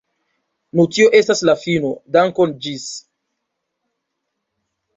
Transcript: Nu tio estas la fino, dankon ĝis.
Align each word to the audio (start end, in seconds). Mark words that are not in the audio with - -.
Nu 0.79 0.85
tio 0.95 1.09
estas 1.19 1.43
la 1.49 1.55
fino, 1.65 1.93
dankon 2.17 2.57
ĝis. 2.65 2.89